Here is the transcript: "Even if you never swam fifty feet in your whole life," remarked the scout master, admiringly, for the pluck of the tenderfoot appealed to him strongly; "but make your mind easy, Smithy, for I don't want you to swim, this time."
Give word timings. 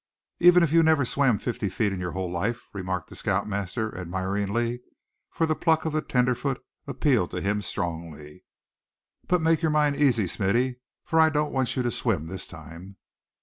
"Even 0.39 0.63
if 0.63 0.73
you 0.73 0.81
never 0.81 1.05
swam 1.05 1.37
fifty 1.37 1.69
feet 1.69 1.93
in 1.93 1.99
your 1.99 2.13
whole 2.13 2.31
life," 2.31 2.67
remarked 2.73 3.11
the 3.11 3.15
scout 3.15 3.47
master, 3.47 3.95
admiringly, 3.95 4.81
for 5.29 5.45
the 5.45 5.53
pluck 5.55 5.85
of 5.85 5.93
the 5.93 6.01
tenderfoot 6.01 6.59
appealed 6.87 7.29
to 7.29 7.39
him 7.39 7.61
strongly; 7.61 8.43
"but 9.27 9.43
make 9.43 9.61
your 9.61 9.69
mind 9.69 9.95
easy, 9.95 10.25
Smithy, 10.25 10.79
for 11.05 11.19
I 11.19 11.29
don't 11.29 11.53
want 11.53 11.75
you 11.75 11.83
to 11.83 11.91
swim, 11.91 12.25
this 12.29 12.47
time." 12.47 12.97